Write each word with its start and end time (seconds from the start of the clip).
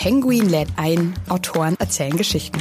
Penguin 0.00 0.48
lädt 0.48 0.70
ein, 0.76 1.12
Autoren 1.28 1.76
erzählen 1.78 2.16
Geschichten. 2.16 2.58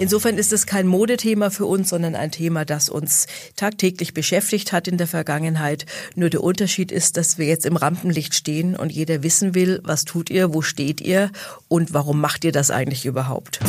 Insofern 0.00 0.38
ist 0.38 0.52
es 0.52 0.66
kein 0.66 0.88
Modethema 0.88 1.50
für 1.50 1.66
uns, 1.66 1.90
sondern 1.90 2.16
ein 2.16 2.32
Thema, 2.32 2.64
das 2.64 2.88
uns 2.88 3.28
tagtäglich 3.54 4.12
beschäftigt 4.12 4.72
hat 4.72 4.88
in 4.88 4.98
der 4.98 5.06
Vergangenheit. 5.06 5.86
Nur 6.16 6.30
der 6.30 6.42
Unterschied 6.42 6.90
ist, 6.90 7.16
dass 7.16 7.38
wir 7.38 7.46
jetzt 7.46 7.64
im 7.64 7.76
Rampenlicht 7.76 8.34
stehen 8.34 8.74
und 8.74 8.90
jeder 8.90 9.22
wissen 9.22 9.54
will, 9.54 9.80
was 9.84 10.04
tut 10.04 10.30
ihr, 10.30 10.52
wo 10.52 10.62
steht 10.62 11.00
ihr 11.00 11.30
und 11.68 11.94
warum 11.94 12.20
macht 12.20 12.42
ihr 12.42 12.50
das 12.50 12.72
eigentlich 12.72 13.06
überhaupt. 13.06 13.60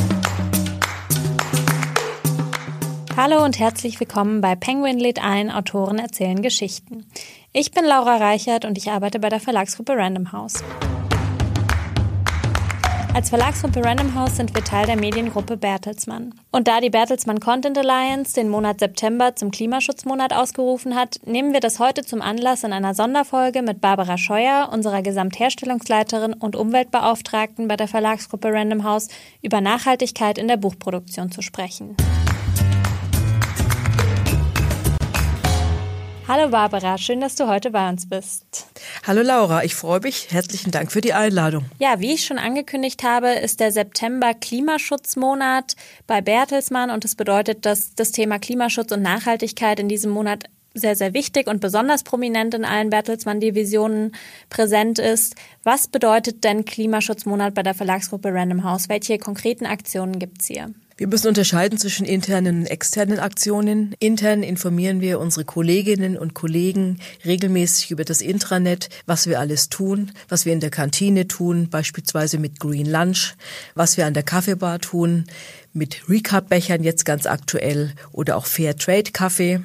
Hallo 3.29 3.43
und 3.43 3.59
herzlich 3.59 3.99
willkommen 3.99 4.39
bei 4.39 4.55
Penguin 4.55 4.99
lädt 4.99 5.21
ein, 5.21 5.51
Autoren 5.51 5.99
erzählen 5.99 6.41
Geschichten. 6.41 7.05
Ich 7.51 7.71
bin 7.71 7.83
Laura 7.83 8.15
Reichert 8.15 8.63
und 8.63 8.77
ich 8.77 8.89
arbeite 8.89 9.19
bei 9.19 9.27
der 9.27 9.41
Verlagsgruppe 9.41 9.97
Random 9.97 10.31
House. 10.31 10.63
Als 13.13 13.27
Verlagsgruppe 13.27 13.83
Random 13.83 14.15
House 14.15 14.37
sind 14.37 14.55
wir 14.55 14.63
Teil 14.63 14.85
der 14.85 14.95
Mediengruppe 14.95 15.57
Bertelsmann. 15.57 16.35
Und 16.51 16.69
da 16.69 16.79
die 16.79 16.89
Bertelsmann 16.89 17.41
Content 17.41 17.77
Alliance 17.77 18.33
den 18.33 18.47
Monat 18.47 18.79
September 18.79 19.35
zum 19.35 19.51
Klimaschutzmonat 19.51 20.31
ausgerufen 20.31 20.95
hat, 20.95 21.19
nehmen 21.25 21.51
wir 21.51 21.59
das 21.59 21.79
heute 21.79 22.05
zum 22.05 22.21
Anlass, 22.21 22.63
in 22.63 22.71
einer 22.71 22.93
Sonderfolge 22.93 23.61
mit 23.61 23.81
Barbara 23.81 24.17
Scheuer, 24.17 24.69
unserer 24.71 25.01
Gesamtherstellungsleiterin 25.01 26.31
und 26.31 26.55
Umweltbeauftragten 26.55 27.67
bei 27.67 27.75
der 27.75 27.89
Verlagsgruppe 27.89 28.53
Random 28.53 28.85
House, 28.85 29.09
über 29.41 29.59
Nachhaltigkeit 29.59 30.37
in 30.37 30.47
der 30.47 30.55
Buchproduktion 30.55 31.29
zu 31.29 31.41
sprechen. 31.41 31.97
Hallo 36.27 36.49
Barbara, 36.49 36.97
schön, 36.97 37.21
dass 37.21 37.35
du 37.35 37.47
heute 37.47 37.71
bei 37.71 37.87
uns 37.87 38.09
bist. 38.09 38.67
Hallo 39.05 39.21
Laura, 39.21 39.63
ich 39.63 39.75
freue 39.75 40.01
mich. 40.01 40.27
Herzlichen 40.29 40.71
Dank 40.71 40.91
für 40.91 40.99
die 40.99 41.13
Einladung. 41.13 41.63
Ja, 41.79 42.01
wie 42.01 42.13
ich 42.13 42.25
schon 42.25 42.37
angekündigt 42.37 43.01
habe, 43.03 43.29
ist 43.29 43.61
der 43.61 43.71
September 43.71 44.33
Klimaschutzmonat 44.33 45.77
bei 46.05 46.19
Bertelsmann 46.19 46.91
und 46.91 47.05
das 47.05 47.15
bedeutet, 47.15 47.65
dass 47.65 47.95
das 47.95 48.11
Thema 48.11 48.39
Klimaschutz 48.39 48.91
und 48.91 49.01
Nachhaltigkeit 49.03 49.79
in 49.79 49.87
diesem 49.87 50.11
Monat 50.11 50.43
sehr, 50.73 50.97
sehr 50.97 51.13
wichtig 51.13 51.47
und 51.47 51.61
besonders 51.61 52.03
prominent 52.03 52.53
in 52.53 52.65
allen 52.65 52.89
Bertelsmann-Divisionen 52.89 54.13
präsent 54.49 54.99
ist. 54.99 55.35
Was 55.63 55.87
bedeutet 55.87 56.43
denn 56.43 56.65
Klimaschutzmonat 56.65 57.53
bei 57.53 57.63
der 57.63 57.73
Verlagsgruppe 57.73 58.33
Random 58.33 58.65
House? 58.65 58.89
Welche 58.89 59.17
konkreten 59.17 59.65
Aktionen 59.65 60.19
gibt's 60.19 60.47
hier? 60.47 60.73
Wir 60.99 61.05
müssen 61.05 61.27
unterscheiden 61.27 61.77
zwischen 61.77 62.07
internen 62.07 62.61
und 62.61 62.65
externen 62.65 63.19
Aktionen. 63.19 63.95
Intern 63.99 64.41
informieren 64.41 64.99
wir 64.99 65.19
unsere 65.19 65.45
Kolleginnen 65.45 66.17
und 66.17 66.33
Kollegen 66.33 66.99
regelmäßig 67.23 67.91
über 67.91 68.03
das 68.03 68.19
Intranet, 68.19 68.89
was 69.05 69.27
wir 69.27 69.39
alles 69.39 69.69
tun, 69.69 70.11
was 70.27 70.47
wir 70.47 70.53
in 70.53 70.59
der 70.59 70.71
Kantine 70.71 71.27
tun, 71.27 71.69
beispielsweise 71.69 72.39
mit 72.39 72.59
Green 72.59 72.87
Lunch, 72.87 73.35
was 73.75 73.97
wir 73.97 74.07
an 74.07 74.15
der 74.15 74.23
Kaffeebar 74.23 74.79
tun, 74.79 75.25
mit 75.71 76.09
Recap-Bechern 76.09 76.83
jetzt 76.83 77.05
ganz 77.05 77.27
aktuell 77.27 77.93
oder 78.11 78.35
auch 78.35 78.47
Fair 78.47 78.75
Trade 78.75 79.11
Kaffee 79.11 79.61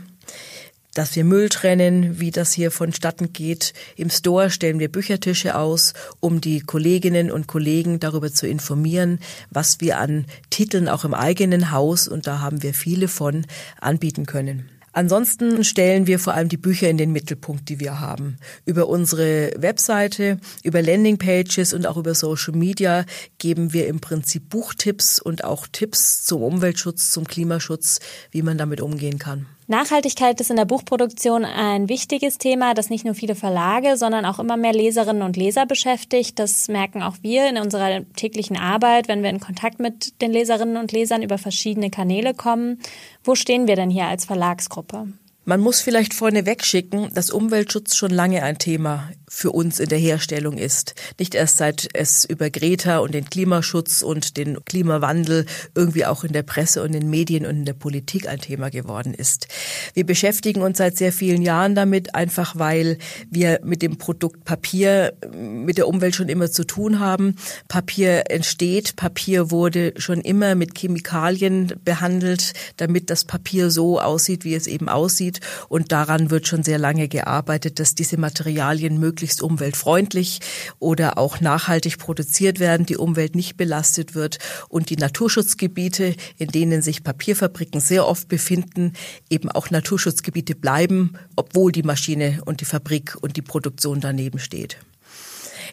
dass 0.95 1.17
wir 1.17 1.25
Müll 1.25 1.49
trennen, 1.49 2.21
wie 2.21 2.31
das 2.31 2.53
hier 2.53 2.71
vonstatten 2.71 3.33
geht. 3.33 3.73
Im 3.97 4.11
Store 4.11 4.51
stellen 4.51 4.79
wir 4.79 4.91
Büchertische 4.91 5.57
aus, 5.57 5.95
um 6.21 6.41
die 6.41 6.61
Kolleginnen 6.61 7.31
und 7.31 7.47
Kollegen 7.47 8.01
darüber 8.01 8.33
zu 8.33 8.47
informieren, 8.47 9.19
was 9.51 9.81
wir 9.81 9.99
an 9.99 10.27
Titeln 10.51 10.89
auch 10.89 11.05
im 11.05 11.15
eigenen 11.15 11.71
Haus, 11.71 12.09
und 12.09 12.27
da 12.27 12.41
haben 12.41 12.63
wir 12.63 12.75
viele 12.75 13.09
von, 13.09 13.47
anbieten 13.81 14.27
können. 14.27 14.69
Ansonsten 14.95 15.65
stellen 15.65 16.07
wir 16.07 16.19
vor 16.19 16.35
allem 16.35 16.51
die 16.51 16.59
Bücher 16.59 16.91
in 16.91 16.99
den 16.99 17.13
Mittelpunkt, 17.13 17.71
die 17.71 17.81
wir 17.81 17.99
haben. 18.01 18.37
Über 18.67 18.89
unsere 18.89 19.53
Webseite, 19.57 20.39
über 20.63 20.83
Landingpages 20.83 21.73
und 21.73 21.87
auch 21.87 21.97
über 21.97 22.15
Social 22.15 22.55
Media 22.55 23.07
geben 23.39 23.73
wir 23.73 23.87
im 23.87 24.01
Prinzip 24.01 24.51
Buchtipps 24.51 25.19
und 25.19 25.45
auch 25.45 25.67
Tipps 25.67 26.25
zum 26.25 26.43
Umweltschutz, 26.43 27.11
zum 27.11 27.27
Klimaschutz, 27.27 28.01
wie 28.33 28.43
man 28.43 28.59
damit 28.59 28.83
umgehen 28.83 29.19
kann. 29.19 29.47
Nachhaltigkeit 29.73 30.39
ist 30.39 30.51
in 30.51 30.57
der 30.57 30.67
Buchproduktion 30.67 31.47
ein 31.47 31.89
wichtiges 31.89 32.37
Thema, 32.37 32.75
das 32.75 32.91
nicht 32.91 33.07
nur 33.07 33.15
viele 33.15 33.35
Verlage, 33.35 33.97
sondern 33.97 34.27
auch 34.27 34.39
immer 34.39 34.59
mehr 34.59 34.75
Leserinnen 34.75 35.23
und 35.23 35.39
Leser 35.39 35.65
beschäftigt. 35.65 36.39
Das 36.39 36.69
merken 36.69 37.03
auch 37.03 37.17
wir 37.23 37.49
in 37.49 37.57
unserer 37.57 38.05
täglichen 38.15 38.59
Arbeit, 38.59 39.09
wenn 39.09 39.23
wir 39.23 39.31
in 39.31 39.41
Kontakt 39.41 39.81
mit 39.81 40.21
den 40.21 40.31
Leserinnen 40.31 40.77
und 40.77 40.93
Lesern 40.93 41.23
über 41.23 41.39
verschiedene 41.39 41.89
Kanäle 41.89 42.35
kommen. 42.35 42.81
Wo 43.25 43.35
stehen 43.35 43.67
wir 43.67 43.77
denn 43.77 43.89
hier 43.89 44.09
als 44.09 44.27
Verlagsgruppe? 44.27 45.09
Man 45.45 45.61
muss 45.61 45.81
vielleicht 45.81 46.15
vorneweg 46.15 46.65
schicken, 46.65 47.11
dass 47.15 47.31
Umweltschutz 47.31 47.97
schon 47.97 48.13
lange 48.13 48.45
ein 48.45 48.59
Thema 48.59 49.11
für 49.29 49.51
uns 49.51 49.81
in 49.81 49.89
der 49.89 49.99
Herstellung 49.99 50.59
ist. 50.59 50.95
Nicht 51.19 51.35
erst 51.35 51.57
seit 51.57 51.89
es 51.95 52.25
über 52.25 52.51
Greta 52.51 52.99
und 52.99 53.15
den 53.15 53.25
Klimaschutz 53.25 54.03
und 54.03 54.37
den 54.37 54.63
Klimawandel 54.65 55.47
irgendwie 55.75 56.05
auch 56.05 56.23
in 56.23 56.33
der 56.33 56.43
Presse 56.43 56.83
und 56.83 56.95
in 56.95 57.01
den 57.01 57.11
Medien 57.11 57.47
und 57.47 57.57
in 57.57 57.65
der 57.65 57.73
Politik 57.73 58.29
ein 58.29 58.41
Thema 58.41 58.71
geworden 58.71 59.15
ist. 59.15 59.49
Wir 59.95 60.05
beschäftigen 60.05 60.61
uns 60.61 60.79
seit 60.79 60.99
sehr 60.99 61.13
vielen 61.13 61.41
Jahren 61.41 61.75
damit, 61.75 62.15
einfach 62.15 62.57
weil 62.57 62.99
wir 63.31 63.59
mit 63.65 63.81
dem 63.81 63.97
Produkt 63.97 64.45
Papier 64.45 65.15
mit 65.35 65.79
der 65.79 65.89
Umwelt 65.89 66.15
schon 66.15 66.29
immer 66.29 66.51
zu 66.51 66.65
tun 66.65 67.01
haben. 67.01 67.37
Papier 67.69 68.31
entsteht, 68.31 68.97
Papier 68.97 69.51
wurde 69.51 69.95
schon 69.97 70.21
immer 70.21 70.55
mit 70.55 70.79
Chemikalien 70.79 71.73
behandelt, 71.85 72.53
damit 72.77 73.09
das 73.09 73.25
Papier 73.25 73.71
so 73.71 73.99
aussieht, 73.99 74.45
wie 74.45 74.55
es 74.55 74.67
eben 74.67 74.91
aussieht. 74.91 75.32
Und 75.69 75.93
daran 75.93 76.31
wird 76.31 76.47
schon 76.47 76.63
sehr 76.63 76.79
lange 76.79 77.09
gearbeitet, 77.09 77.79
dass 77.79 77.95
diese 77.95 78.19
Materialien 78.19 78.99
möglichst 78.99 79.23
möglichst 79.23 79.43
umweltfreundlich 79.43 80.41
oder 80.79 81.17
auch 81.19 81.41
nachhaltig 81.41 81.99
produziert 81.99 82.59
werden, 82.59 82.87
die 82.87 82.97
Umwelt 82.97 83.35
nicht 83.35 83.57
belastet 83.57 84.15
wird 84.15 84.39
und 84.69 84.91
die 84.91 84.97
Naturschutzgebiete, 84.97 86.17
in 86.39 86.49
denen 86.49 86.83
sich 86.83 87.05
Papierfabriken 87.05 87.81
sehr 87.81 88.07
oft 88.07 88.29
befinden, 88.29 88.93
eben 89.31 89.49
auch 89.51 89.71
Naturschutzgebiete 89.71 90.55
bleiben, 90.55 91.13
obwohl 91.37 91.73
die 91.73 91.83
Maschine 91.83 92.41
und 92.45 92.61
die 92.61 92.65
Fabrik 92.65 93.17
und 93.21 93.37
die 93.37 93.43
Produktion 93.43 94.01
daneben 94.01 94.39
steht. 94.39 94.79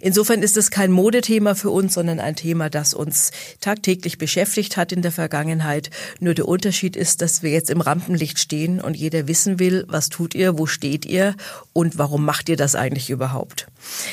Insofern 0.02 0.42
ist 0.42 0.58
es 0.58 0.72
kein 0.72 0.92
Modethema 0.92 1.56
für 1.56 1.70
uns, 1.70 1.94
sondern 1.94 2.20
ein 2.20 2.36
Thema, 2.36 2.70
das 2.70 2.94
uns 2.94 3.32
tagtäglich 3.60 4.18
beschäftigt 4.18 4.78
hat 4.78 4.92
in 4.92 5.02
der 5.02 5.12
Vergangenheit. 5.12 5.90
Nur 6.20 6.34
der 6.34 6.48
Unterschied 6.48 6.96
ist, 6.96 7.22
dass 7.22 7.44
wir 7.44 7.52
jetzt 7.52 7.70
im 7.70 7.82
Rampenlicht 7.82 8.40
stehen 8.40 8.80
und 8.80 8.96
jeder 8.96 9.28
wissen 9.28 9.60
will, 9.60 9.86
was 9.88 10.10
tut 10.10 10.36
ihr, 10.36 10.58
wo 10.58 10.66
steht 10.66 11.06
ihr 11.06 11.36
und 11.74 11.98
warum 11.98 12.24
macht 12.24 12.50
ihr 12.50 12.58
das 12.58 12.76
eigentlich 12.76 13.10
überhaupt. 13.10 13.68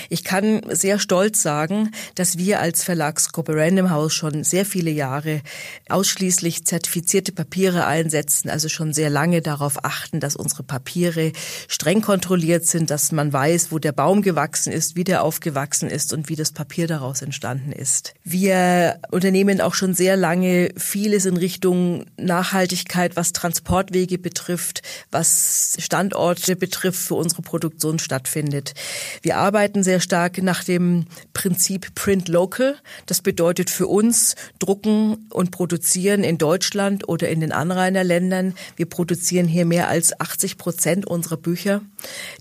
Ich 0.08 0.24
kann 0.24 0.62
sehr 0.70 0.98
stolz 0.98 1.42
sagen, 1.42 1.90
dass 2.14 2.38
wir 2.38 2.60
als 2.60 2.82
Verlagsgruppe 2.82 3.54
Random 3.54 3.90
House 3.90 4.14
schon 4.14 4.44
sehr 4.44 4.64
viele 4.64 4.90
Jahre 4.90 5.42
ausschließlich 5.88 6.64
zertifizierte 6.64 7.32
Papiere 7.32 7.86
einsetzen, 7.86 8.50
also 8.50 8.68
schon 8.68 8.92
sehr 8.92 9.10
lange 9.10 9.42
darauf 9.42 9.84
achten, 9.84 10.20
dass 10.20 10.36
unsere 10.36 10.62
Papiere 10.62 11.32
streng 11.68 12.00
kontrolliert 12.00 12.66
sind, 12.66 12.90
dass 12.90 13.12
man 13.12 13.32
weiß, 13.32 13.72
wo 13.72 13.78
der 13.78 13.92
Baum 13.92 14.22
gewachsen 14.22 14.72
ist, 14.72 14.96
wie 14.96 15.04
der 15.04 15.22
aufgewachsen 15.22 15.75
gewachsen 15.76 15.88
ist 15.88 16.12
und 16.12 16.28
wie 16.28 16.36
das 16.36 16.52
Papier 16.52 16.86
daraus 16.86 17.22
entstanden 17.22 17.72
ist. 17.72 18.14
Wir 18.24 19.00
unternehmen 19.10 19.60
auch 19.60 19.74
schon 19.74 19.94
sehr 19.94 20.16
lange 20.16 20.70
vieles 20.76 21.26
in 21.26 21.36
Richtung 21.36 22.06
Nachhaltigkeit, 22.16 23.16
was 23.16 23.32
Transportwege 23.32 24.18
betrifft, 24.18 24.82
was 25.10 25.76
Standorte 25.78 26.56
betrifft, 26.56 27.00
für 27.00 27.14
unsere 27.14 27.42
Produktion 27.42 27.98
stattfindet. 27.98 28.74
Wir 29.22 29.36
arbeiten 29.36 29.82
sehr 29.82 30.00
stark 30.00 30.42
nach 30.42 30.64
dem 30.64 31.06
Prinzip 31.34 31.94
Print 31.94 32.28
Local. 32.28 32.76
Das 33.06 33.20
bedeutet 33.20 33.70
für 33.70 33.86
uns 33.86 34.34
drucken 34.58 35.26
und 35.30 35.50
produzieren 35.50 36.24
in 36.24 36.38
Deutschland 36.38 37.08
oder 37.08 37.28
in 37.28 37.40
den 37.40 37.52
Anrainerländern. 37.52 38.54
Wir 38.76 38.86
produzieren 38.86 39.46
hier 39.46 39.66
mehr 39.66 39.88
als 39.88 40.18
80 40.18 40.56
Prozent 40.56 41.06
unserer 41.06 41.36
Bücher. 41.36 41.82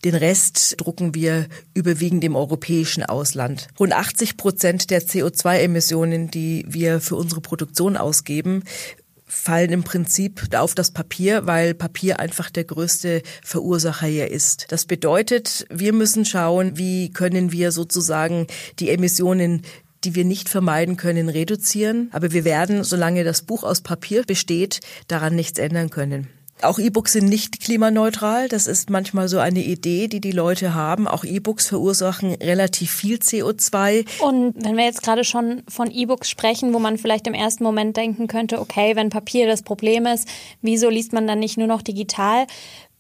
Den 0.04 0.16
Rest 0.16 0.76
drucken 0.78 1.14
wir 1.14 1.48
überwiegend 1.74 2.24
im 2.24 2.36
europäischen 2.36 3.04
Ausland. 3.04 3.25
Ausland. 3.26 3.70
Rund 3.80 3.92
80 3.92 4.38
Prozent 4.38 4.92
der 4.92 5.02
CO2-Emissionen, 5.02 6.30
die 6.30 6.64
wir 6.68 7.02
für 7.02 7.16
unsere 7.16 7.42
Produktion 7.42 7.98
ausgeben, 7.98 8.64
fallen 9.26 9.72
im 9.72 9.84
Prinzip 9.84 10.54
auf 10.56 10.76
das 10.76 10.92
Papier, 10.92 11.48
weil 11.48 11.74
Papier 11.74 12.20
einfach 12.20 12.52
der 12.52 12.66
größte 12.66 13.24
Verursacher 13.44 14.06
hier 14.06 14.30
ist. 14.30 14.68
Das 14.70 14.86
bedeutet, 14.86 15.66
wir 15.72 15.92
müssen 15.92 16.24
schauen, 16.24 16.78
wie 16.78 17.12
können 17.12 17.52
wir 17.52 17.72
sozusagen 17.72 18.46
die 18.80 18.92
Emissionen 18.92 19.64
die 20.04 20.14
wir 20.14 20.24
nicht 20.24 20.50
vermeiden 20.50 20.98
können, 20.98 21.30
reduzieren. 21.30 22.10
Aber 22.12 22.32
wir 22.32 22.46
werden, 22.46 22.84
solange 22.84 23.24
das 23.24 23.42
Buch 23.42 23.64
aus 23.64 23.82
Papier 23.82 24.22
besteht, 24.24 24.82
daran 25.08 25.36
nichts 25.36 25.58
ändern 25.58 25.90
können. 25.90 26.28
Auch 26.62 26.80
E-Books 26.80 27.14
sind 27.14 27.28
nicht 27.28 27.60
klimaneutral. 27.60 28.48
Das 28.48 28.68
ist 28.68 28.90
manchmal 28.90 29.28
so 29.28 29.40
eine 29.40 29.62
Idee, 29.62 30.08
die 30.08 30.22
die 30.22 30.32
Leute 30.32 30.74
haben. 30.74 31.08
Auch 31.08 31.26
E-Books 31.26 31.68
verursachen 31.68 32.34
relativ 32.36 32.92
viel 32.92 33.18
CO2. 33.18 34.06
Und 34.22 34.64
wenn 34.64 34.78
wir 34.78 34.86
jetzt 34.86 35.04
gerade 35.04 35.26
schon 35.26 35.64
von 35.68 35.92
E-Books 35.92 36.30
sprechen, 36.30 36.74
wo 36.74 36.80
man 36.80 36.98
vielleicht 36.98 37.28
im 37.28 37.34
ersten 37.34 37.64
Moment 37.64 37.98
denken 37.98 38.28
könnte, 38.28 38.62
okay, 38.62 38.96
wenn 38.96 39.10
Papier 39.10 39.48
das 39.48 39.64
Problem 39.64 40.06
ist, 40.06 40.30
wieso 40.62 40.90
liest 40.90 41.12
man 41.12 41.28
dann 41.28 41.40
nicht 41.40 41.58
nur 41.58 41.68
noch 41.68 41.82
digital? 41.82 42.48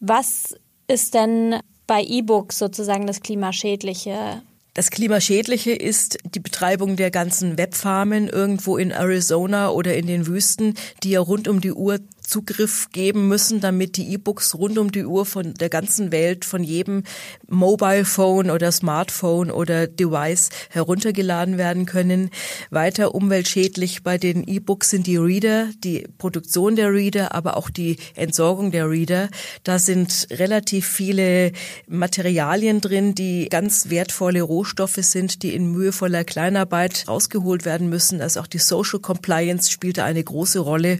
Was 0.01 0.55
ist 0.87 1.13
denn 1.13 1.55
bei 1.87 2.03
E-Books 2.03 2.59
sozusagen 2.59 3.07
das 3.07 3.21
Klimaschädliche? 3.21 4.41
Das 4.75 4.91
Klimaschädliche 4.91 5.71
ist 5.71 6.17
die 6.25 6.41
Betreibung 6.41 6.97
der 6.97 7.09
ganzen 7.09 7.57
Webfarmen 7.57 8.27
irgendwo 8.27 8.75
in 8.75 8.91
Arizona 8.91 9.69
oder 9.69 9.95
in 9.95 10.05
den 10.05 10.27
Wüsten, 10.27 10.73
die 11.01 11.11
ja 11.11 11.21
rund 11.21 11.47
um 11.47 11.61
die 11.61 11.71
Uhr 11.71 11.99
Zugriff 12.27 12.89
geben 12.91 13.27
müssen, 13.27 13.59
damit 13.61 13.97
die 13.97 14.13
E-Books 14.13 14.55
rund 14.55 14.77
um 14.77 14.91
die 14.91 15.05
Uhr 15.05 15.25
von 15.25 15.53
der 15.53 15.69
ganzen 15.69 16.11
Welt, 16.11 16.45
von 16.45 16.63
jedem 16.63 17.03
Mobile 17.47 18.05
Phone 18.05 18.51
oder 18.51 18.71
Smartphone 18.71 19.51
oder 19.51 19.87
Device 19.87 20.49
heruntergeladen 20.69 21.57
werden 21.57 21.85
können. 21.85 22.29
Weiter 22.69 23.15
umweltschädlich 23.15 24.03
bei 24.03 24.17
den 24.17 24.43
E-Books 24.43 24.89
sind 24.89 25.07
die 25.07 25.17
Reader, 25.17 25.69
die 25.83 26.07
Produktion 26.17 26.75
der 26.75 26.91
Reader, 26.91 27.33
aber 27.33 27.57
auch 27.57 27.69
die 27.69 27.97
Entsorgung 28.15 28.71
der 28.71 28.89
Reader. 28.89 29.29
Da 29.63 29.79
sind 29.79 30.27
relativ 30.31 30.87
viele 30.87 31.51
Materialien 31.87 32.81
drin, 32.81 33.15
die 33.15 33.47
ganz 33.49 33.89
wertvolle 33.89 34.41
Rohstoffe 34.41 34.99
sind, 34.99 35.43
die 35.43 35.53
in 35.53 35.71
mühevoller 35.71 36.23
Kleinarbeit 36.23 37.05
rausgeholt 37.07 37.65
werden 37.65 37.89
müssen. 37.89 38.21
Also 38.21 38.39
auch 38.39 38.47
die 38.47 38.59
Social 38.59 38.99
Compliance 38.99 39.71
spielt 39.71 39.97
da 39.97 40.05
eine 40.05 40.23
große 40.23 40.59
Rolle 40.59 40.99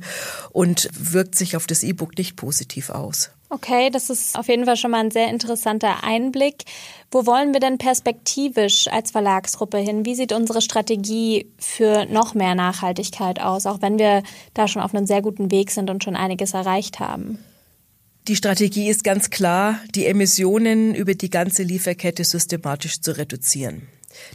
und 0.52 0.90
wirkt 1.16 1.34
sich 1.34 1.58
auf 1.58 1.66
das 1.66 1.82
E-Book 1.82 2.16
nicht 2.20 2.36
positiv 2.36 2.92
aus. 2.92 3.32
Okay, 3.50 3.90
das 3.90 4.10
ist 4.10 4.38
auf 4.38 4.48
jeden 4.48 4.66
Fall 4.66 4.76
schon 4.76 4.92
mal 4.92 5.00
ein 5.00 5.12
sehr 5.12 5.30
interessanter 5.30 6.04
Einblick. 6.04 6.66
Wo 7.10 7.26
wollen 7.26 7.54
wir 7.54 7.60
denn 7.60 7.78
perspektivisch 7.78 8.88
als 8.88 9.12
Verlagsgruppe 9.12 9.78
hin? 9.78 10.06
Wie 10.06 10.16
sieht 10.16 10.34
unsere 10.34 10.62
Strategie 10.62 11.52
für 11.58 12.06
noch 12.06 12.34
mehr 12.34 12.54
Nachhaltigkeit 12.54 13.40
aus, 13.40 13.66
auch 13.66 13.82
wenn 13.82 13.98
wir 13.98 14.24
da 14.54 14.68
schon 14.68 14.82
auf 14.82 14.94
einem 14.94 15.08
sehr 15.08 15.22
guten 15.22 15.52
Weg 15.52 15.72
sind 15.72 15.90
und 15.90 16.04
schon 16.04 16.16
einiges 16.16 16.54
erreicht 16.54 17.00
haben? 17.00 17.40
Die 18.28 18.36
Strategie 18.36 18.90
ist 18.90 19.04
ganz 19.04 19.30
klar, 19.30 19.80
die 19.94 20.08
Emissionen 20.08 20.96
über 20.96 21.14
die 21.14 21.30
ganze 21.30 21.62
Lieferkette 21.62 22.24
systematisch 22.24 23.00
zu 23.00 23.16
reduzieren. 23.16 23.88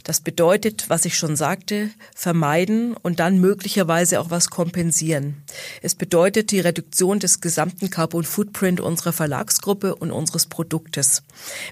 Das 0.03 0.21
bedeutet, 0.21 0.89
was 0.89 1.05
ich 1.05 1.17
schon 1.17 1.35
sagte, 1.35 1.89
vermeiden 2.15 2.95
und 2.95 3.19
dann 3.19 3.39
möglicherweise 3.39 4.19
auch 4.19 4.29
was 4.29 4.49
kompensieren. 4.49 5.43
Es 5.81 5.95
bedeutet 5.95 6.51
die 6.51 6.59
Reduktion 6.59 7.19
des 7.19 7.41
gesamten 7.41 7.89
Carbon 7.89 8.23
Footprint 8.23 8.79
unserer 8.79 9.13
Verlagsgruppe 9.13 9.95
und 9.95 10.11
unseres 10.11 10.45
Produktes. 10.45 11.23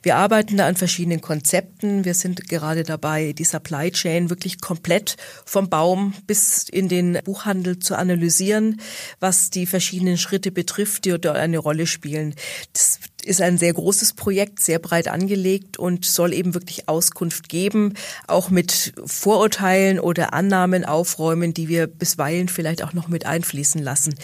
Wir 0.03 0.15
arbeiten 0.15 0.57
da 0.57 0.67
an 0.67 0.75
verschiedenen 0.75 1.21
Konzepten. 1.21 2.05
Wir 2.05 2.13
sind 2.13 2.47
gerade 2.49 2.83
dabei, 2.83 3.33
die 3.33 3.43
Supply 3.43 3.91
Chain 3.91 4.29
wirklich 4.29 4.61
komplett 4.61 5.17
vom 5.45 5.69
Baum 5.69 6.13
bis 6.27 6.67
in 6.69 6.87
den 6.87 7.19
Buchhandel 7.23 7.79
zu 7.79 7.97
analysieren, 7.97 8.81
was 9.19 9.49
die 9.49 9.65
verschiedenen 9.65 10.17
Schritte 10.17 10.51
betrifft, 10.51 11.05
die 11.05 11.09
dort 11.09 11.37
eine 11.37 11.57
Rolle 11.57 11.87
spielen. 11.87 12.35
Das 12.73 12.99
ist 13.29 13.41
ein 13.41 13.57
sehr 13.57 13.73
großes 13.73 14.13
Projekt, 14.13 14.59
sehr 14.59 14.79
breit 14.79 15.07
angelegt 15.07 15.77
und 15.77 16.03
soll 16.03 16.33
eben 16.33 16.55
wirklich 16.55 16.89
Auskunft 16.89 17.47
geben, 17.47 17.93
auch 18.27 18.49
mit 18.49 18.93
Vorurteilen 19.05 19.99
oder 19.99 20.33
Annahmen 20.33 20.83
aufräumen, 20.83 21.53
die 21.53 21.69
wir 21.69 21.87
bisweilen 21.87 22.49
vielleicht 22.49 22.83
auch 22.83 22.93
noch 22.93 23.07
mit 23.07 23.25
einfließen 23.25 23.81
lassen. 23.81 24.15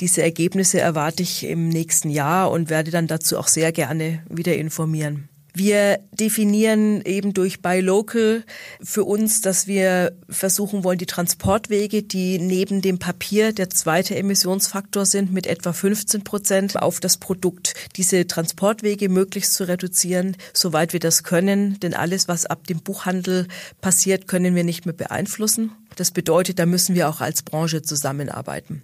Diese 0.00 0.22
Ergebnisse 0.22 0.80
erwarte 0.80 1.22
ich 1.22 1.44
im 1.44 1.68
nächsten 1.68 2.08
Jahr 2.10 2.50
und 2.50 2.70
werde 2.70 2.90
dann 2.90 3.06
dazu 3.06 3.38
auch 3.38 3.48
sehr 3.48 3.72
gerne 3.72 4.22
wieder 4.28 4.56
informieren. 4.56 5.28
Wir 5.58 6.00
definieren 6.12 7.00
eben 7.00 7.32
durch 7.32 7.62
Buy 7.62 7.80
Local 7.80 8.44
für 8.82 9.04
uns, 9.04 9.40
dass 9.40 9.66
wir 9.66 10.12
versuchen 10.28 10.84
wollen, 10.84 10.98
die 10.98 11.06
Transportwege, 11.06 12.02
die 12.02 12.38
neben 12.38 12.82
dem 12.82 12.98
Papier 12.98 13.54
der 13.54 13.70
zweite 13.70 14.16
Emissionsfaktor 14.16 15.06
sind, 15.06 15.32
mit 15.32 15.46
etwa 15.46 15.72
15 15.72 16.24
Prozent 16.24 16.82
auf 16.82 17.00
das 17.00 17.16
Produkt, 17.16 17.72
diese 17.96 18.26
Transportwege 18.26 19.08
möglichst 19.08 19.54
zu 19.54 19.66
reduzieren, 19.66 20.36
soweit 20.52 20.92
wir 20.92 21.00
das 21.00 21.22
können. 21.22 21.80
Denn 21.80 21.94
alles, 21.94 22.28
was 22.28 22.44
ab 22.44 22.66
dem 22.66 22.80
Buchhandel 22.80 23.48
passiert, 23.80 24.28
können 24.28 24.54
wir 24.54 24.64
nicht 24.64 24.84
mehr 24.84 24.94
beeinflussen. 24.94 25.72
Das 25.96 26.10
bedeutet, 26.10 26.58
da 26.58 26.66
müssen 26.66 26.94
wir 26.94 27.08
auch 27.08 27.20
als 27.20 27.42
Branche 27.42 27.82
zusammenarbeiten. 27.82 28.82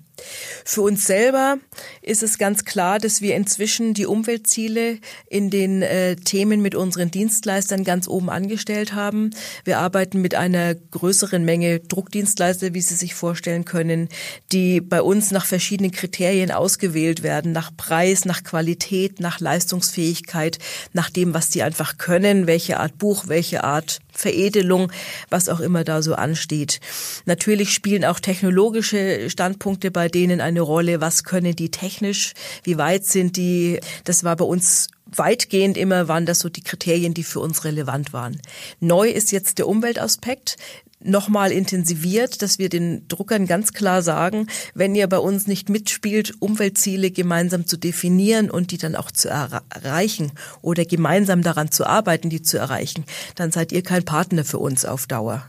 Für 0.64 0.82
uns 0.82 1.06
selber 1.06 1.58
ist 2.00 2.22
es 2.22 2.38
ganz 2.38 2.64
klar, 2.64 2.98
dass 2.98 3.20
wir 3.20 3.34
inzwischen 3.34 3.92
die 3.92 4.06
Umweltziele 4.06 4.98
in 5.28 5.50
den 5.50 5.82
äh, 5.82 6.16
Themen 6.16 6.62
mit 6.62 6.74
unseren 6.74 7.10
Dienstleistern 7.10 7.84
ganz 7.84 8.08
oben 8.08 8.30
angestellt 8.30 8.94
haben. 8.94 9.30
Wir 9.64 9.78
arbeiten 9.78 10.20
mit 10.20 10.34
einer 10.34 10.74
größeren 10.74 11.44
Menge 11.44 11.80
Druckdienstleister, 11.80 12.72
wie 12.72 12.80
Sie 12.80 12.94
sich 12.94 13.14
vorstellen 13.14 13.64
können, 13.64 14.08
die 14.52 14.80
bei 14.80 15.02
uns 15.02 15.32
nach 15.32 15.44
verschiedenen 15.44 15.90
Kriterien 15.90 16.50
ausgewählt 16.50 17.22
werden, 17.22 17.52
nach 17.52 17.70
Preis, 17.76 18.24
nach 18.24 18.44
Qualität, 18.44 19.20
nach 19.20 19.40
Leistungsfähigkeit, 19.40 20.58
nach 20.92 21.10
dem, 21.10 21.34
was 21.34 21.50
die 21.50 21.62
einfach 21.62 21.98
können, 21.98 22.46
welche 22.46 22.80
Art 22.80 22.96
Buch, 22.98 23.24
welche 23.26 23.64
Art 23.64 24.00
Veredelung, 24.12 24.92
was 25.30 25.48
auch 25.48 25.60
immer 25.60 25.84
da 25.84 26.02
so 26.02 26.14
ansteht. 26.14 26.80
Natürlich 27.24 27.72
spielen 27.72 28.04
auch 28.04 28.20
technologische 28.20 29.30
Standpunkte 29.30 29.90
bei 29.90 30.08
denen 30.08 30.40
eine 30.40 30.60
Rolle. 30.60 31.00
Was 31.00 31.24
können 31.24 31.56
die 31.56 31.70
technisch? 31.70 32.34
Wie 32.62 32.78
weit 32.78 33.04
sind 33.04 33.36
die? 33.36 33.80
Das 34.04 34.24
war 34.24 34.36
bei 34.36 34.44
uns 34.44 34.88
weitgehend 35.14 35.76
immer 35.76 36.08
waren 36.08 36.26
das 36.26 36.38
so 36.38 36.48
die 36.48 36.62
Kriterien, 36.62 37.14
die 37.14 37.22
für 37.22 37.40
uns 37.40 37.64
relevant 37.64 38.12
waren. 38.12 38.40
Neu 38.80 39.08
ist 39.10 39.32
jetzt 39.32 39.58
der 39.58 39.68
Umweltaspekt 39.68 40.56
nochmal 41.04 41.52
intensiviert, 41.52 42.42
dass 42.42 42.58
wir 42.58 42.68
den 42.68 43.06
Druckern 43.08 43.46
ganz 43.46 43.72
klar 43.72 44.02
sagen, 44.02 44.46
wenn 44.74 44.94
ihr 44.94 45.06
bei 45.06 45.18
uns 45.18 45.46
nicht 45.46 45.68
mitspielt, 45.68 46.34
Umweltziele 46.40 47.10
gemeinsam 47.10 47.66
zu 47.66 47.76
definieren 47.76 48.50
und 48.50 48.70
die 48.70 48.78
dann 48.78 48.96
auch 48.96 49.10
zu 49.10 49.28
erreichen 49.28 50.32
oder 50.60 50.84
gemeinsam 50.84 51.42
daran 51.42 51.70
zu 51.70 51.86
arbeiten, 51.86 52.30
die 52.30 52.42
zu 52.42 52.58
erreichen, 52.58 53.04
dann 53.34 53.50
seid 53.50 53.72
ihr 53.72 53.82
kein 53.82 54.04
Partner 54.04 54.44
für 54.44 54.58
uns 54.58 54.84
auf 54.84 55.06
Dauer. 55.06 55.44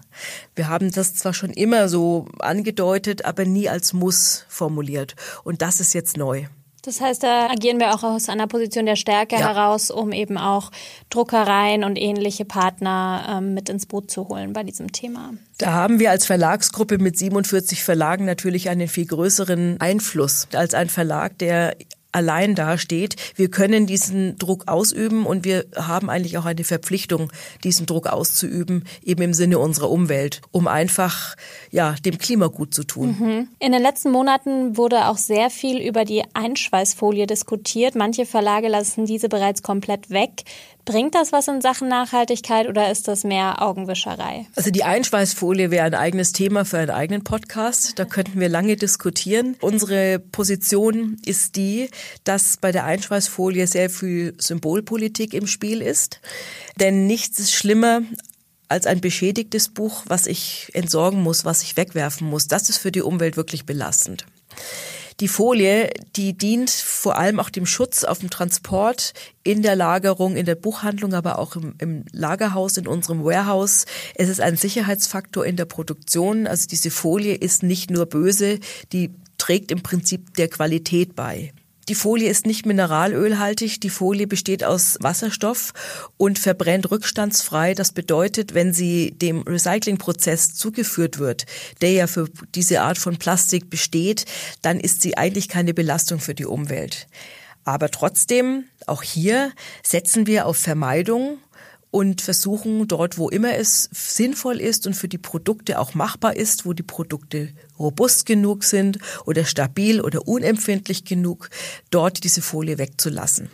Wir 0.56 0.68
haben 0.68 0.92
das 0.92 1.16
zwar 1.16 1.34
schon 1.34 1.52
immer 1.52 1.90
so 1.90 2.28
angedeutet, 2.40 3.26
aber 3.26 3.46
nie 3.46 3.70
als 3.70 3.94
Muss 3.94 4.46
formuliert. 4.48 5.16
Und 5.44 5.62
das 5.62 5.80
ist 5.80 5.94
jetzt 5.94 6.18
neu. 6.18 6.46
Das 6.84 7.00
heißt, 7.00 7.24
da 7.24 7.50
agieren 7.50 7.80
wir 7.80 7.96
auch 7.96 8.04
aus 8.04 8.28
einer 8.28 8.46
Position 8.46 8.86
der 8.86 8.98
Stärke 8.98 9.36
ja. 9.36 9.48
heraus, 9.48 9.90
um 9.90 10.12
eben 10.12 10.38
auch 10.38 10.70
Druckereien 11.10 11.86
und 11.86 11.98
ähnliche 11.98 12.44
Partner 12.44 13.38
ähm, 13.38 13.54
mit 13.54 13.70
ins 13.70 13.86
Boot 13.86 14.12
zu 14.12 14.28
holen 14.28 14.52
bei 14.52 14.64
diesem 14.64 14.92
Thema. 14.92 15.34
Da 15.58 15.72
haben 15.72 16.00
wir 16.00 16.12
als 16.12 16.26
Verlagsgruppe 16.26 16.98
mit 16.98 17.18
47 17.18 17.86
Verlagen 17.86 18.26
natürlich 18.26 18.70
einen 18.70 18.90
viel 18.90 19.06
größeren 19.06 19.80
Einfluss 19.80 20.50
als 20.54 20.74
ein 20.74 20.90
Verlag, 20.90 21.38
der 21.38 21.78
allein 22.14 22.56
dasteht. 22.56 23.16
Wir 23.36 23.50
können 23.50 23.86
diesen 23.86 24.38
Druck 24.38 24.68
ausüben 24.68 25.26
und 25.26 25.44
wir 25.44 25.66
haben 25.76 26.10
eigentlich 26.10 26.38
auch 26.38 26.46
eine 26.46 26.64
Verpflichtung, 26.64 27.32
diesen 27.64 27.86
Druck 27.86 28.08
auszuüben, 28.08 28.86
eben 29.04 29.22
im 29.22 29.34
Sinne 29.34 29.60
unserer 29.60 29.90
Umwelt, 29.90 30.42
um 30.52 30.68
einfach 30.68 31.36
ja 31.72 31.96
dem 32.06 32.18
Klima 32.18 32.48
gut 32.48 32.74
zu 32.74 32.84
tun. 32.84 33.18
Mhm. 33.20 33.48
In 33.60 33.72
den 33.72 33.82
letzten 33.82 34.12
Monaten 34.12 34.78
wurde 34.78 35.08
auch 35.08 35.18
sehr 35.18 35.50
viel 35.50 35.82
über 35.82 36.06
die 36.06 36.24
Einschweißfolie 36.34 37.28
diskutiert. 37.28 37.96
Manche 37.96 38.26
Verlage 38.26 38.68
lassen 38.68 39.06
diese 39.06 39.30
bereits 39.30 39.64
komplett 39.64 40.10
weg. 40.10 40.44
Bringt 40.86 41.16
das 41.16 41.32
was 41.32 41.48
in 41.48 41.62
Sachen 41.62 41.88
Nachhaltigkeit 41.88 42.68
oder 42.68 42.92
ist 42.92 43.08
das 43.08 43.24
mehr 43.24 43.62
Augenwischerei? 43.62 44.48
Also 44.56 44.70
die 44.70 44.84
Einschweißfolie 44.84 45.72
wäre 45.72 45.86
ein 45.86 45.96
eigenes 45.96 46.34
Thema 46.34 46.66
für 46.66 46.78
einen 46.78 46.90
eigenen 46.90 47.24
Podcast. 47.24 47.98
Da 47.98 48.04
könnten 48.06 48.40
wir 48.40 48.50
lange 48.50 48.76
diskutieren. 48.76 49.56
Unsere 49.62 50.20
Position 50.20 51.18
ist 51.26 51.56
die, 51.56 51.90
dass 52.26 52.58
bei 52.58 52.74
der 52.74 52.84
Einschweißfolie 52.84 53.66
sehr 53.66 53.90
viel 53.90 54.36
Symbolpolitik 54.38 55.34
im 55.34 55.48
Spiel 55.48 55.82
ist. 55.82 56.20
Denn 56.80 57.08
nichts 57.08 57.40
ist 57.40 57.54
schlimmer 57.54 58.02
als 58.68 58.86
ein 58.86 59.00
beschädigtes 59.00 59.70
Buch, 59.70 60.04
was 60.08 60.28
ich 60.28 60.70
entsorgen 60.74 61.22
muss, 61.22 61.46
was 61.46 61.64
ich 61.64 61.78
wegwerfen 61.78 62.28
muss. 62.28 62.48
Das 62.48 62.70
ist 62.70 62.80
für 62.80 62.92
die 62.92 63.04
Umwelt 63.04 63.38
wirklich 63.38 63.66
belastend. 63.66 64.26
Die 65.20 65.28
Folie, 65.28 65.92
die 66.16 66.38
dient 66.38 66.70
vor 66.70 67.18
allem 67.18 67.40
auch 67.40 67.50
dem 67.50 67.66
Schutz 67.66 68.04
auf 68.04 68.20
dem 68.20 68.30
Transport, 68.30 69.14
in 69.44 69.62
der 69.62 69.76
Lagerung, 69.76 70.36
in 70.36 70.46
der 70.46 70.56
Buchhandlung, 70.56 71.14
aber 71.14 71.40
auch 71.40 71.56
im, 71.56 71.76
im 71.80 72.06
Lagerhaus, 72.12 72.78
in 72.78 72.88
unserem 72.88 73.24
Warehouse. 73.24 73.86
Es 74.16 74.30
ist 74.30 74.42
ein 74.42 74.58
Sicherheitsfaktor 74.58 75.46
in 75.46 75.56
der 75.56 75.66
Produktion. 75.66 76.48
Also 76.48 76.68
diese 76.68 76.92
Folie 76.92 77.36
ist 77.36 77.64
nicht 77.64 77.92
nur 77.92 78.06
böse, 78.06 78.60
die 78.92 79.14
trägt 79.38 79.72
im 79.72 79.84
Prinzip 79.84 80.34
der 80.36 80.48
Qualität 80.48 81.16
bei. 81.16 81.54
Die 81.90 81.96
Folie 81.96 82.30
ist 82.30 82.46
nicht 82.46 82.66
mineralölhaltig, 82.66 83.80
die 83.82 83.90
Folie 83.90 84.26
besteht 84.26 84.64
aus 84.64 84.98
Wasserstoff 85.02 85.74
und 86.16 86.40
verbrennt 86.40 86.90
rückstandsfrei. 86.92 87.74
Das 87.74 87.92
bedeutet, 87.92 88.54
wenn 88.54 88.74
sie 88.74 89.12
dem 89.12 89.42
Recyclingprozess 89.42 90.54
zugeführt 90.54 91.20
wird, 91.20 91.46
der 91.82 91.92
ja 91.92 92.08
für 92.08 92.30
diese 92.56 92.82
Art 92.82 92.98
von 92.98 93.18
Plastik 93.18 93.70
besteht, 93.70 94.26
dann 94.62 94.80
ist 94.80 95.02
sie 95.02 95.18
eigentlich 95.18 95.50
keine 95.50 95.74
Belastung 95.74 96.20
für 96.20 96.36
die 96.36 96.46
Umwelt. 96.46 97.08
Aber 97.66 97.90
trotzdem, 97.90 98.66
auch 98.88 99.04
hier 99.04 99.52
setzen 99.84 100.28
wir 100.28 100.46
auf 100.46 100.58
Vermeidung 100.58 101.38
und 101.94 102.22
versuchen 102.22 102.88
dort, 102.88 103.20
wo 103.20 103.30
immer 103.30 103.56
es 103.56 103.88
sinnvoll 103.92 104.60
ist 104.60 104.88
und 104.88 104.96
für 104.96 105.08
die 105.08 105.20
Produkte 105.20 105.78
auch 105.78 105.94
machbar 105.94 106.36
ist, 106.36 106.66
wo 106.66 106.74
die 106.74 106.82
Produkte 106.82 107.50
robust 107.78 108.26
genug 108.26 108.64
sind 108.64 108.98
oder 109.26 109.46
stabil 109.46 110.02
oder 110.02 110.28
unempfindlich 110.28 111.06
genug, 111.06 111.52
dort 111.92 112.24
diese 112.24 112.42
Folie 112.42 112.80
wegzulassen. 112.80 113.48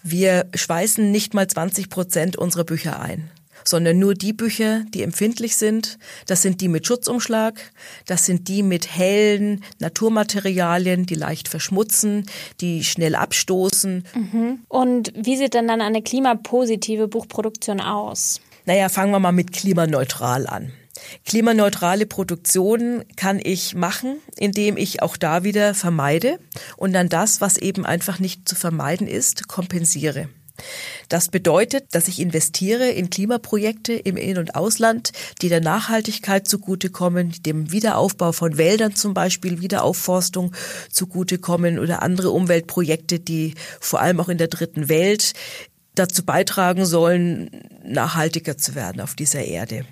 Wir 0.00 0.46
schweißen 0.54 1.10
nicht 1.10 1.34
mal 1.34 1.48
20 1.48 1.88
Prozent 1.88 2.36
unserer 2.36 2.62
Bücher 2.62 3.00
ein 3.00 3.32
sondern 3.66 3.98
nur 3.98 4.14
die 4.14 4.32
Bücher, 4.32 4.84
die 4.94 5.02
empfindlich 5.02 5.56
sind. 5.56 5.98
Das 6.26 6.42
sind 6.42 6.60
die 6.60 6.68
mit 6.68 6.86
Schutzumschlag, 6.86 7.60
das 8.06 8.24
sind 8.24 8.48
die 8.48 8.62
mit 8.62 8.96
hellen 8.96 9.64
Naturmaterialien, 9.78 11.06
die 11.06 11.14
leicht 11.14 11.48
verschmutzen, 11.48 12.26
die 12.60 12.84
schnell 12.84 13.14
abstoßen. 13.14 14.04
Mhm. 14.14 14.60
Und 14.68 15.12
wie 15.16 15.36
sieht 15.36 15.54
denn 15.54 15.68
dann 15.68 15.80
eine 15.80 16.02
klimapositive 16.02 17.08
Buchproduktion 17.08 17.80
aus? 17.80 18.40
Naja, 18.64 18.88
fangen 18.88 19.12
wir 19.12 19.20
mal 19.20 19.32
mit 19.32 19.52
klimaneutral 19.52 20.46
an. 20.46 20.72
Klimaneutrale 21.24 22.06
Produktion 22.06 23.04
kann 23.16 23.40
ich 23.42 23.74
machen, 23.74 24.16
indem 24.36 24.76
ich 24.76 25.02
auch 25.02 25.16
da 25.16 25.44
wieder 25.44 25.74
vermeide 25.74 26.38
und 26.76 26.92
dann 26.92 27.08
das, 27.08 27.40
was 27.40 27.58
eben 27.58 27.84
einfach 27.84 28.18
nicht 28.18 28.48
zu 28.48 28.54
vermeiden 28.54 29.06
ist, 29.06 29.46
kompensiere. 29.48 30.28
Das 31.08 31.28
bedeutet, 31.28 31.94
dass 31.94 32.08
ich 32.08 32.20
investiere 32.20 32.88
in 32.88 33.10
Klimaprojekte 33.10 33.94
im 33.94 34.16
In- 34.16 34.38
und 34.38 34.54
Ausland, 34.54 35.12
die 35.42 35.48
der 35.48 35.60
Nachhaltigkeit 35.60 36.48
zugutekommen, 36.48 37.34
dem 37.42 37.72
Wiederaufbau 37.72 38.32
von 38.32 38.58
Wäldern 38.58 38.94
zum 38.94 39.14
Beispiel, 39.14 39.60
Wiederaufforstung 39.60 40.52
zugutekommen 40.90 41.78
oder 41.78 42.02
andere 42.02 42.30
Umweltprojekte, 42.30 43.20
die 43.20 43.54
vor 43.80 44.00
allem 44.00 44.20
auch 44.20 44.28
in 44.28 44.38
der 44.38 44.48
dritten 44.48 44.88
Welt 44.88 45.32
dazu 45.94 46.24
beitragen 46.24 46.84
sollen, 46.84 47.50
nachhaltiger 47.84 48.56
zu 48.58 48.74
werden 48.74 49.00
auf 49.00 49.14
dieser 49.14 49.44
Erde. 49.44 49.84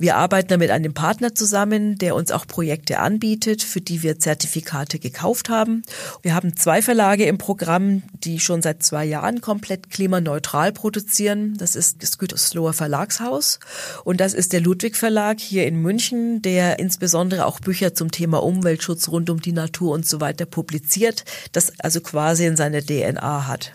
Wir 0.00 0.16
arbeiten 0.16 0.48
da 0.48 0.56
mit 0.56 0.70
einem 0.70 0.94
Partner 0.94 1.34
zusammen, 1.34 1.98
der 1.98 2.14
uns 2.14 2.32
auch 2.32 2.46
Projekte 2.46 3.00
anbietet, 3.00 3.62
für 3.62 3.82
die 3.82 4.02
wir 4.02 4.18
Zertifikate 4.18 4.98
gekauft 4.98 5.50
haben. 5.50 5.82
Wir 6.22 6.34
haben 6.34 6.56
zwei 6.56 6.80
Verlage 6.80 7.26
im 7.26 7.36
Programm, 7.36 8.02
die 8.14 8.40
schon 8.40 8.62
seit 8.62 8.82
zwei 8.82 9.04
Jahren 9.04 9.42
komplett 9.42 9.90
klimaneutral 9.90 10.72
produzieren. 10.72 11.54
Das 11.58 11.76
ist 11.76 12.02
das 12.02 12.16
Gütersloher 12.16 12.72
Verlagshaus 12.72 13.58
und 14.02 14.22
das 14.22 14.32
ist 14.32 14.54
der 14.54 14.62
Ludwig 14.62 14.96
Verlag 14.96 15.38
hier 15.38 15.66
in 15.66 15.76
München, 15.82 16.40
der 16.40 16.78
insbesondere 16.78 17.44
auch 17.44 17.60
Bücher 17.60 17.92
zum 17.92 18.10
Thema 18.10 18.42
Umweltschutz 18.42 19.08
rund 19.08 19.28
um 19.28 19.42
die 19.42 19.52
Natur 19.52 19.92
und 19.92 20.08
so 20.08 20.22
weiter 20.22 20.46
publiziert, 20.46 21.26
das 21.52 21.78
also 21.78 22.00
quasi 22.00 22.46
in 22.46 22.56
seiner 22.56 22.80
DNA 22.80 23.46
hat. 23.46 23.74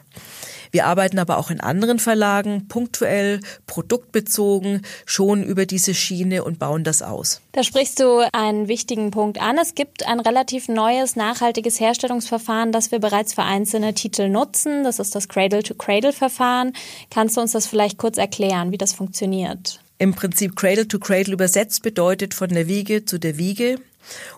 Wir 0.75 0.87
arbeiten 0.87 1.19
aber 1.19 1.37
auch 1.37 1.51
in 1.51 1.61
anderen 1.61 1.99
Verlagen, 1.99 2.67
punktuell, 2.67 3.39
produktbezogen, 3.65 4.81
schon 5.05 5.41
über 5.41 5.65
diese 5.65 5.93
Schiene 5.93 6.43
und 6.43 6.59
bauen 6.59 6.83
das 6.83 7.01
aus. 7.01 7.39
Da 7.53 7.63
sprichst 7.63 8.01
du 8.01 8.27
einen 8.33 8.67
wichtigen 8.67 9.09
Punkt 9.09 9.41
an. 9.41 9.57
Es 9.57 9.73
gibt 9.73 10.05
ein 10.05 10.19
relativ 10.19 10.67
neues, 10.67 11.15
nachhaltiges 11.15 11.79
Herstellungsverfahren, 11.79 12.73
das 12.73 12.91
wir 12.91 12.99
bereits 12.99 13.35
für 13.35 13.43
einzelne 13.43 13.93
Titel 13.93 14.27
nutzen. 14.27 14.83
Das 14.83 14.99
ist 14.99 15.15
das 15.15 15.29
Cradle-to-Cradle-Verfahren. 15.29 16.73
Kannst 17.09 17.37
du 17.37 17.41
uns 17.41 17.53
das 17.53 17.67
vielleicht 17.67 17.97
kurz 17.97 18.17
erklären, 18.17 18.73
wie 18.73 18.77
das 18.77 18.91
funktioniert? 18.91 19.79
Im 19.97 20.13
Prinzip 20.13 20.55
Cradle 20.55 20.87
to 20.87 20.99
Cradle 20.99 21.33
übersetzt 21.33 21.81
bedeutet 21.81 22.33
von 22.33 22.49
der 22.49 22.67
Wiege 22.67 23.05
zu 23.05 23.17
der 23.17 23.37
Wiege. 23.37 23.77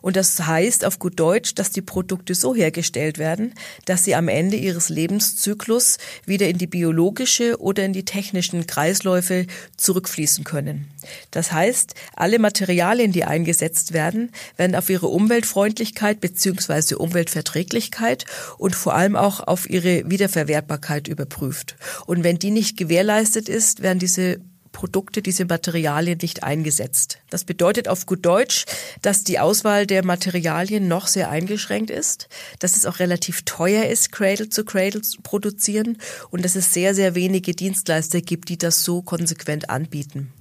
Und 0.01 0.15
das 0.15 0.39
heißt 0.45 0.85
auf 0.85 0.99
gut 0.99 1.19
Deutsch, 1.19 1.55
dass 1.55 1.71
die 1.71 1.81
Produkte 1.81 2.35
so 2.35 2.55
hergestellt 2.55 3.17
werden, 3.17 3.53
dass 3.85 4.03
sie 4.03 4.15
am 4.15 4.27
Ende 4.27 4.55
ihres 4.55 4.89
Lebenszyklus 4.89 5.97
wieder 6.25 6.47
in 6.47 6.57
die 6.57 6.67
biologische 6.67 7.59
oder 7.59 7.83
in 7.83 7.91
die 7.91 8.05
technischen 8.05 8.67
Kreisläufe 8.67 9.45
zurückfließen 9.75 10.43
können. 10.43 10.87
Das 11.31 11.51
heißt, 11.51 11.95
alle 12.15 12.39
Materialien, 12.39 13.11
die 13.11 13.25
eingesetzt 13.25 13.93
werden, 13.93 14.31
werden 14.55 14.75
auf 14.75 14.89
ihre 14.89 15.07
Umweltfreundlichkeit 15.07 16.21
bzw. 16.21 16.95
Umweltverträglichkeit 16.95 18.25
und 18.57 18.75
vor 18.75 18.93
allem 18.93 19.15
auch 19.15 19.41
auf 19.41 19.69
ihre 19.69 20.09
Wiederverwertbarkeit 20.09 21.07
überprüft. 21.07 21.75
Und 22.05 22.23
wenn 22.23 22.39
die 22.39 22.51
nicht 22.51 22.77
gewährleistet 22.77 23.49
ist, 23.49 23.81
werden 23.81 23.99
diese 23.99 24.39
Produkte, 24.77 25.23
diese 25.23 25.45
Materialien 25.45 26.19
nicht 26.21 26.43
eingesetzt. 26.43 27.17
Das 27.31 27.45
bedeutet 27.45 27.87
auf 27.87 28.05
gut 28.05 28.23
Deutsch, 28.23 28.65
dass 29.01 29.23
die 29.23 29.39
Auswahl 29.39 29.87
der 29.87 30.05
Materialien 30.05 30.87
noch 30.87 31.07
sehr 31.07 31.31
eingeschränkt 31.31 31.89
ist, 31.89 32.29
dass 32.59 32.77
es 32.77 32.85
auch 32.85 32.99
relativ 32.99 33.41
teuer 33.41 33.85
ist, 33.85 34.11
Cradle 34.11 34.49
zu 34.49 34.63
Cradle 34.65 35.01
zu 35.01 35.19
produzieren 35.23 35.97
und 36.29 36.45
dass 36.45 36.55
es 36.55 36.75
sehr, 36.75 36.93
sehr 36.93 37.15
wenige 37.15 37.53
Dienstleister 37.53 38.21
gibt, 38.21 38.49
die 38.49 38.59
das 38.59 38.83
so 38.83 39.01
konsequent 39.01 39.71
anbieten. 39.71 40.31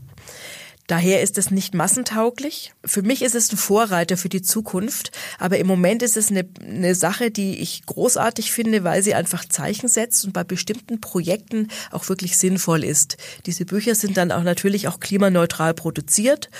Daher 0.86 1.20
ist 1.22 1.36
es 1.36 1.50
nicht 1.50 1.74
massentauglich. 1.74 2.72
Für 2.84 3.02
mich 3.02 3.22
ist 3.22 3.34
es 3.34 3.52
ein 3.52 3.56
Vorreiter 3.56 4.16
für 4.16 4.28
die 4.28 4.42
Zukunft, 4.42 5.10
aber 5.38 5.58
im 5.58 5.66
Moment 5.66 6.02
ist 6.02 6.16
es 6.16 6.30
eine, 6.30 6.48
eine 6.60 6.94
Sache, 6.94 7.30
die 7.30 7.58
ich 7.58 7.84
großartig 7.86 8.52
finde, 8.52 8.84
weil 8.84 9.02
sie 9.02 9.14
einfach 9.14 9.44
Zeichen 9.44 9.88
setzt 9.88 10.24
und 10.24 10.32
bei 10.32 10.44
bestimmten 10.44 11.00
Projekten 11.00 11.68
auch 11.90 12.08
wirklich 12.08 12.38
sinnvoll 12.38 12.84
ist. 12.84 13.16
Diese 13.46 13.64
Bücher 13.64 13.94
sind 13.94 14.16
dann 14.16 14.30
auch 14.30 14.44
natürlich 14.44 14.86
auch 14.86 15.00
klimaneutral 15.00 15.74
produziert, 15.74 16.50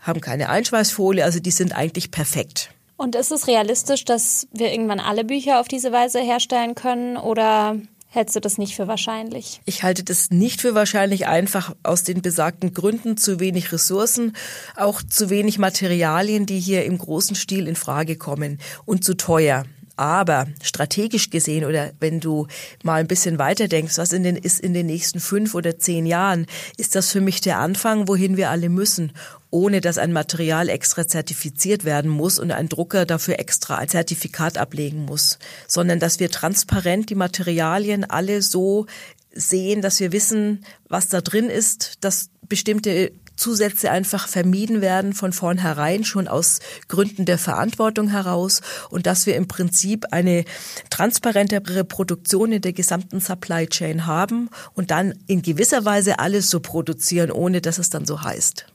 haben 0.00 0.20
keine 0.20 0.50
Einschweißfolie, 0.50 1.24
also 1.24 1.40
die 1.40 1.50
sind 1.50 1.74
eigentlich 1.74 2.10
perfekt. 2.10 2.70
Und 2.96 3.16
ist 3.16 3.32
es 3.32 3.48
realistisch, 3.48 4.04
dass 4.04 4.46
wir 4.52 4.70
irgendwann 4.70 5.00
alle 5.00 5.24
Bücher 5.24 5.58
auf 5.58 5.66
diese 5.66 5.90
Weise 5.90 6.20
herstellen 6.20 6.76
können 6.76 7.16
oder 7.16 7.76
Hältst 8.14 8.36
du 8.36 8.40
das 8.40 8.58
nicht 8.58 8.76
für 8.76 8.86
wahrscheinlich? 8.86 9.60
Ich 9.64 9.82
halte 9.82 10.04
das 10.04 10.30
nicht 10.30 10.60
für 10.60 10.76
wahrscheinlich, 10.76 11.26
einfach 11.26 11.74
aus 11.82 12.04
den 12.04 12.22
besagten 12.22 12.72
Gründen 12.72 13.16
zu 13.16 13.40
wenig 13.40 13.72
Ressourcen, 13.72 14.36
auch 14.76 15.02
zu 15.02 15.30
wenig 15.30 15.58
Materialien, 15.58 16.46
die 16.46 16.60
hier 16.60 16.84
im 16.84 16.96
großen 16.96 17.34
Stil 17.34 17.66
in 17.66 17.74
Frage 17.74 18.14
kommen 18.14 18.60
und 18.84 19.02
zu 19.02 19.16
teuer. 19.16 19.64
Aber 19.96 20.46
strategisch 20.62 21.30
gesehen 21.30 21.64
oder 21.64 21.92
wenn 22.00 22.20
du 22.20 22.46
mal 22.82 23.00
ein 23.00 23.06
bisschen 23.06 23.38
weiter 23.38 23.68
denkst, 23.68 23.96
was 23.98 24.12
in 24.12 24.24
den, 24.24 24.36
ist 24.36 24.60
in 24.60 24.74
den 24.74 24.86
nächsten 24.86 25.20
fünf 25.20 25.54
oder 25.54 25.78
zehn 25.78 26.06
Jahren, 26.06 26.46
ist 26.76 26.94
das 26.94 27.10
für 27.10 27.20
mich 27.20 27.40
der 27.40 27.58
Anfang, 27.58 28.08
wohin 28.08 28.36
wir 28.36 28.50
alle 28.50 28.68
müssen 28.68 29.12
ohne 29.54 29.80
dass 29.80 29.98
ein 29.98 30.12
Material 30.12 30.68
extra 30.68 31.06
zertifiziert 31.06 31.84
werden 31.84 32.10
muss 32.10 32.40
und 32.40 32.50
ein 32.50 32.68
Drucker 32.68 33.06
dafür 33.06 33.38
extra 33.38 33.76
ein 33.76 33.88
Zertifikat 33.88 34.58
ablegen 34.58 35.04
muss, 35.04 35.38
sondern 35.68 36.00
dass 36.00 36.18
wir 36.18 36.28
transparent 36.28 37.08
die 37.08 37.14
Materialien 37.14 38.02
alle 38.02 38.42
so 38.42 38.86
sehen, 39.32 39.80
dass 39.80 40.00
wir 40.00 40.10
wissen, 40.10 40.64
was 40.88 41.08
da 41.08 41.20
drin 41.20 41.50
ist, 41.50 41.98
dass 42.00 42.30
bestimmte 42.48 43.12
Zusätze 43.36 43.90
einfach 43.90 44.28
vermieden 44.28 44.80
werden 44.80 45.12
von 45.12 45.32
vornherein, 45.32 46.04
schon 46.04 46.28
aus 46.28 46.60
Gründen 46.88 47.24
der 47.24 47.38
Verantwortung 47.38 48.08
heraus 48.08 48.60
und 48.90 49.06
dass 49.06 49.26
wir 49.26 49.36
im 49.36 49.48
Prinzip 49.48 50.06
eine 50.10 50.44
transparentere 50.90 51.84
Produktion 51.84 52.52
in 52.52 52.62
der 52.62 52.72
gesamten 52.72 53.20
Supply 53.20 53.66
Chain 53.66 54.06
haben 54.06 54.50
und 54.74 54.90
dann 54.90 55.14
in 55.26 55.42
gewisser 55.42 55.84
Weise 55.84 56.18
alles 56.18 56.50
so 56.50 56.60
produzieren, 56.60 57.30
ohne 57.30 57.60
dass 57.60 57.78
es 57.78 57.90
dann 57.90 58.06
so 58.06 58.22
heißt. 58.22 58.66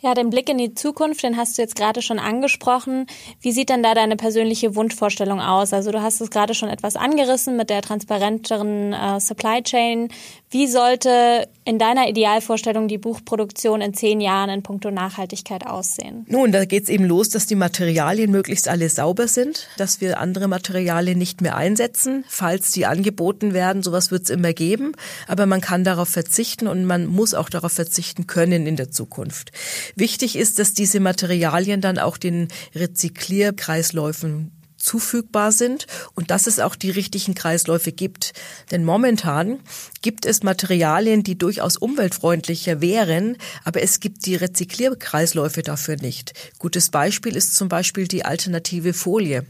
Ja, 0.00 0.14
den 0.14 0.30
Blick 0.30 0.48
in 0.48 0.58
die 0.58 0.74
Zukunft, 0.74 1.24
den 1.24 1.36
hast 1.36 1.58
du 1.58 1.62
jetzt 1.62 1.74
gerade 1.74 2.02
schon 2.02 2.20
angesprochen. 2.20 3.06
Wie 3.40 3.50
sieht 3.50 3.68
denn 3.68 3.82
da 3.82 3.94
deine 3.94 4.14
persönliche 4.14 4.76
Wunschvorstellung 4.76 5.40
aus? 5.40 5.72
Also 5.72 5.90
du 5.90 6.00
hast 6.00 6.20
es 6.20 6.30
gerade 6.30 6.54
schon 6.54 6.68
etwas 6.68 6.94
angerissen 6.94 7.56
mit 7.56 7.68
der 7.68 7.82
transparenteren 7.82 8.92
äh, 8.92 9.18
Supply 9.18 9.60
Chain. 9.64 10.08
Wie 10.50 10.66
sollte 10.66 11.46
in 11.66 11.78
deiner 11.78 12.08
Idealvorstellung 12.08 12.88
die 12.88 12.96
Buchproduktion 12.96 13.82
in 13.82 13.92
zehn 13.92 14.18
Jahren 14.18 14.48
in 14.48 14.62
puncto 14.62 14.90
Nachhaltigkeit 14.90 15.66
aussehen? 15.66 16.24
Nun, 16.26 16.52
da 16.52 16.64
geht 16.64 16.84
es 16.84 16.88
eben 16.88 17.04
los, 17.04 17.28
dass 17.28 17.44
die 17.44 17.54
Materialien 17.54 18.30
möglichst 18.30 18.66
alle 18.66 18.88
sauber 18.88 19.28
sind, 19.28 19.68
dass 19.76 20.00
wir 20.00 20.18
andere 20.18 20.48
Materialien 20.48 21.18
nicht 21.18 21.42
mehr 21.42 21.54
einsetzen, 21.54 22.24
falls 22.28 22.70
die 22.70 22.86
angeboten 22.86 23.52
werden. 23.52 23.82
Sowas 23.82 24.10
wird 24.10 24.22
es 24.22 24.30
immer 24.30 24.54
geben, 24.54 24.92
aber 25.26 25.44
man 25.44 25.60
kann 25.60 25.84
darauf 25.84 26.08
verzichten 26.08 26.66
und 26.66 26.86
man 26.86 27.06
muss 27.06 27.34
auch 27.34 27.50
darauf 27.50 27.72
verzichten 27.72 28.26
können 28.26 28.66
in 28.66 28.76
der 28.76 28.90
Zukunft. 28.90 29.52
Wichtig 29.96 30.34
ist, 30.34 30.58
dass 30.58 30.72
diese 30.72 31.00
Materialien 31.00 31.82
dann 31.82 31.98
auch 31.98 32.16
den 32.16 32.48
Rezyklierkreisläufen 32.74 34.57
zufügbar 34.78 35.52
sind 35.52 35.86
und 36.14 36.30
dass 36.30 36.46
es 36.46 36.60
auch 36.60 36.76
die 36.76 36.90
richtigen 36.90 37.34
Kreisläufe 37.34 37.92
gibt. 37.92 38.32
Denn 38.70 38.84
momentan 38.84 39.60
gibt 40.00 40.24
es 40.24 40.42
Materialien, 40.42 41.22
die 41.22 41.36
durchaus 41.36 41.76
umweltfreundlicher 41.76 42.80
wären, 42.80 43.36
aber 43.64 43.82
es 43.82 44.00
gibt 44.00 44.24
die 44.26 44.36
Rezyklierkreisläufe 44.36 45.62
dafür 45.62 45.96
nicht. 45.96 46.32
Gutes 46.58 46.90
Beispiel 46.90 47.36
ist 47.36 47.54
zum 47.54 47.68
Beispiel 47.68 48.08
die 48.08 48.24
alternative 48.24 48.94
Folie, 48.94 49.44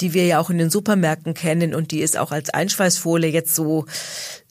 die 0.00 0.12
wir 0.12 0.26
ja 0.26 0.38
auch 0.38 0.50
in 0.50 0.58
den 0.58 0.70
Supermärkten 0.70 1.34
kennen 1.34 1.74
und 1.74 1.90
die 1.92 2.02
es 2.02 2.16
auch 2.16 2.32
als 2.32 2.50
Einschweißfolie 2.50 3.30
jetzt 3.30 3.54
so 3.54 3.86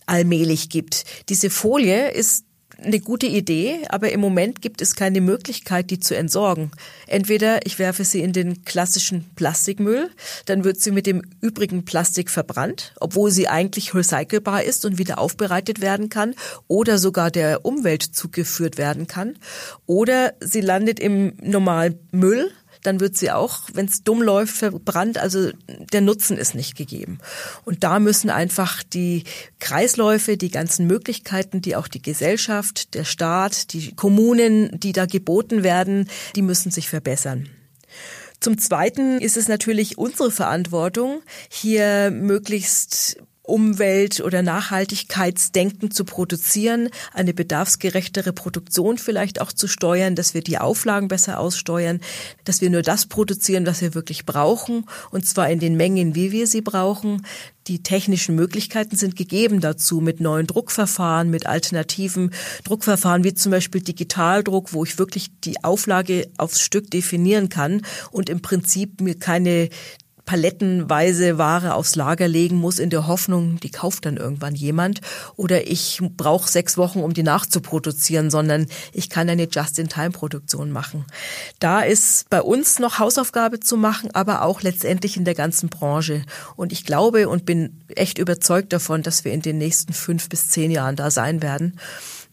allmählich 0.06 0.70
gibt. 0.70 1.06
Diese 1.30 1.50
Folie 1.50 2.12
ist 2.12 2.46
eine 2.84 3.00
gute 3.00 3.28
Idee, 3.28 3.82
aber 3.90 4.12
im 4.12 4.20
Moment 4.20 4.62
gibt 4.62 4.82
es 4.82 4.96
keine 4.96 5.22
Möglichkeit, 5.22 5.90
die 5.90 6.00
zu 6.00 6.16
entsorgen. 6.16 6.72
Entweder 7.08 7.66
ich 7.66 7.80
werfe 7.80 8.04
sie 8.04 8.22
in 8.22 8.34
den 8.34 8.66
klassischen 8.66 9.30
Plastikmüll, 9.36 10.10
dann 10.46 10.64
wird 10.64 10.80
sie 10.80 10.92
mit 10.92 11.06
dem 11.06 11.22
übrigen 11.42 11.86
Plastik 11.86 12.30
verbrannt, 12.30 12.94
obwohl 13.00 13.32
sie 13.32 13.48
eigentlich 13.48 13.94
recycelbar 13.94 14.64
ist 14.64 14.86
und 14.86 14.98
wieder 14.98 15.20
aufbereitet 15.20 15.82
werden 15.82 16.10
kann 16.10 16.36
oder 16.68 16.98
sogar 16.98 17.32
der 17.32 17.66
Umwelt 17.66 18.04
zugeführt 18.04 18.78
werden 18.78 19.08
kann. 19.08 19.38
Oder 19.86 20.34
sie 20.40 20.62
landet 20.62 21.00
im 21.00 21.34
normalen 21.42 22.00
Müll, 22.12 22.52
dann 22.84 23.00
wird 23.00 23.18
sie 23.18 23.32
auch, 23.32 23.62
wenn 23.74 23.86
es 23.86 24.04
dumm 24.04 24.22
läuft, 24.22 24.56
verbrannt. 24.56 25.18
Also 25.18 25.52
der 25.92 26.02
Nutzen 26.02 26.38
ist 26.38 26.56
nicht 26.56 26.76
gegeben. 26.76 27.20
Und 27.66 27.84
da 27.84 28.00
müssen 28.00 28.30
einfach 28.30 28.84
die 28.84 29.24
Kreisläufe, 29.60 30.38
die 30.38 30.52
ganzen 30.52 30.88
Möglichkeiten, 30.88 31.62
die 31.62 31.76
auch 31.76 31.88
die 31.88 32.02
Gesellschaft, 32.02 32.94
der 32.94 33.04
Staat, 33.04 33.74
die 33.74 33.96
Kommunen, 33.96 34.80
die 34.80 34.92
da 34.92 35.06
geboten 35.06 35.64
werden, 35.64 36.10
die 36.36 36.42
müssen 36.42 36.72
sich 36.72 36.90
verbessern. 36.90 37.50
Zum 38.40 38.58
Zweiten 38.58 39.20
ist 39.20 39.38
es 39.38 39.48
natürlich 39.48 40.00
unsere 40.00 40.32
Verantwortung, 40.32 41.22
hier 41.50 42.10
möglichst 42.10 43.18
Umwelt- 43.44 44.22
oder 44.22 44.44
Nachhaltigkeitsdenken 44.44 45.90
zu 45.90 46.06
produzieren, 46.06 46.90
eine 47.14 47.34
bedarfsgerechtere 47.34 48.34
Produktion 48.34 49.00
vielleicht 49.00 49.42
auch 49.42 49.52
zu 49.52 49.68
steuern, 49.68 50.16
dass 50.16 50.34
wir 50.34 50.42
die 50.42 50.60
Auflagen 50.60 51.08
besser 51.08 51.40
aussteuern, 51.40 52.02
dass 52.44 52.62
wir 52.62 52.70
nur 52.70 52.84
das 52.84 53.08
produzieren, 53.08 53.66
was 53.66 53.82
wir 53.82 53.96
wirklich 53.96 54.26
brauchen, 54.26 54.86
und 55.10 55.26
zwar 55.28 55.50
in 55.50 55.60
den 55.60 55.76
Mengen, 55.76 56.14
wie 56.14 56.32
wir 56.32 56.46
sie 56.46 56.62
brauchen. 56.62 57.26
Die 57.68 57.84
technischen 57.84 58.36
Möglichkeiten 58.36 58.96
sind 58.96 59.16
gegeben 59.16 59.60
dazu 59.60 60.02
mit 60.02 60.20
neuen 60.20 60.48
Druckverfahren, 60.48 61.30
mit 61.30 61.46
alternativen 61.46 62.32
Druckverfahren 62.64 63.24
wie 63.24 63.36
zum 63.36 63.52
Beispiel 63.52 63.82
Digitaldruck, 63.82 64.74
wo 64.74 64.84
ich 64.84 64.98
wirklich 64.98 65.30
die 65.44 65.64
Auflage 65.64 66.28
aufs 66.38 66.60
Stück 66.62 66.90
definieren 66.90 67.50
kann 67.50 67.84
und 68.12 68.30
im 68.30 68.42
Prinzip 68.42 69.00
mir 69.02 69.18
keine 69.18 69.70
palettenweise 70.32 71.38
Ware 71.38 71.74
aufs 71.74 71.98
Lager 71.98 72.26
legen 72.26 72.56
muss 72.56 72.80
in 72.80 72.90
der 72.90 73.06
Hoffnung, 73.06 73.60
die 73.60 73.70
kauft 73.70 74.06
dann 74.06 74.16
irgendwann 74.16 74.56
jemand 74.56 75.02
oder 75.36 75.68
ich 75.68 76.00
brauche 76.16 76.50
sechs 76.50 76.78
Wochen, 76.78 77.02
um 77.02 77.14
die 77.14 77.22
nachzuproduzieren, 77.22 78.32
sondern 78.32 78.68
ich 78.94 79.10
kann 79.10 79.30
eine 79.30 79.50
Just-in-Time-Produktion 79.50 80.72
machen. 80.72 81.04
Da 81.60 81.82
ist 81.82 82.30
bei 82.30 82.42
uns 82.42 82.80
noch 82.80 82.98
Hausaufgabe 82.98 83.60
zu 83.60 83.76
machen, 83.76 84.10
aber 84.14 84.44
auch 84.44 84.62
letztendlich 84.62 85.18
in 85.18 85.26
der 85.26 85.36
ganzen 85.36 85.68
Branche. 85.68 86.22
Und 86.56 86.72
ich 86.72 86.86
glaube 86.86 87.28
und 87.28 87.46
bin 87.46 87.82
echt 87.90 88.18
überzeugt 88.18 88.72
davon, 88.72 89.04
dass 89.04 89.26
wir 89.26 89.34
in 89.34 89.42
den 89.42 89.58
nächsten 89.58 89.92
fünf 89.92 90.30
bis 90.30 90.48
zehn 90.48 90.72
Jahren 90.72 90.96
da 90.96 91.12
sein 91.12 91.42
werden 91.42 91.78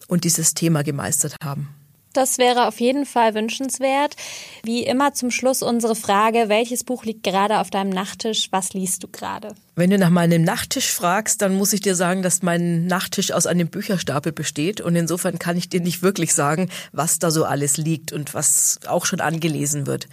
und 0.07 0.23
dieses 0.23 0.55
Thema 0.55 0.85
gemeistert 0.85 1.35
haben. 1.43 1.69
Das 2.13 2.39
wäre 2.39 2.67
auf 2.67 2.81
jeden 2.81 3.07
Fall 3.07 3.35
wünschenswert. 3.35 4.17
Wie 4.63 4.83
immer 4.83 5.13
zum 5.13 5.31
Schluss 5.31 5.63
unsere 5.63 5.95
Frage, 5.95 6.49
welches 6.49 6.83
Buch 6.83 7.05
liegt 7.05 7.23
gerade 7.23 7.59
auf 7.59 7.71
deinem 7.71 7.91
Nachttisch? 7.91 8.49
Was 8.51 8.73
liest 8.73 9.03
du 9.03 9.09
gerade? 9.09 9.55
Wenn 9.77 9.91
du 9.91 9.99
nach 9.99 10.11
meinem 10.11 10.43
Nachttisch 10.43 10.91
fragst, 10.91 11.43
dann 11.43 11.55
muss 11.55 11.73
ich 11.73 11.81
dir 11.81 11.95
sagen, 11.95 12.23
dass 12.23 12.43
mein 12.43 12.87
Nachttisch 12.87 13.31
aus 13.31 13.47
einem 13.47 13.69
Bücherstapel 13.69 14.33
besteht. 14.33 14.81
Und 14.81 14.97
insofern 14.97 15.39
kann 15.39 15.57
ich 15.57 15.69
dir 15.69 15.81
nicht 15.81 16.03
wirklich 16.03 16.35
sagen, 16.35 16.71
was 16.93 17.19
da 17.19 17.31
so 17.31 17.45
alles 17.45 17.77
liegt 17.77 18.13
und 18.13 18.35
was 18.35 18.81
auch 18.89 19.05
schon 19.05 19.21
angelesen 19.21 19.87
wird. 19.87 20.09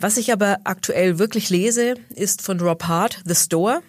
Was 0.00 0.16
ich 0.16 0.32
aber 0.32 0.58
aktuell 0.64 1.18
wirklich 1.18 1.50
lese, 1.50 1.94
ist 2.14 2.42
von 2.42 2.58
Rob 2.58 2.84
Hart, 2.84 3.20
The 3.26 3.34
Store. 3.34 3.82